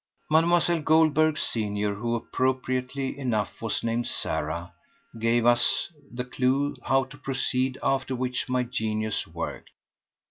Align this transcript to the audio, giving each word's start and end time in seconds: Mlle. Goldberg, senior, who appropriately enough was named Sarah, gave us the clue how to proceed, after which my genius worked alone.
Mlle. 0.31 0.81
Goldberg, 0.81 1.37
senior, 1.37 1.93
who 1.93 2.15
appropriately 2.15 3.15
enough 3.19 3.61
was 3.61 3.83
named 3.83 4.07
Sarah, 4.07 4.73
gave 5.19 5.45
us 5.45 5.93
the 6.11 6.25
clue 6.25 6.75
how 6.83 7.03
to 7.03 7.19
proceed, 7.19 7.77
after 7.83 8.15
which 8.15 8.49
my 8.49 8.63
genius 8.63 9.27
worked 9.27 9.69
alone. 9.69 9.75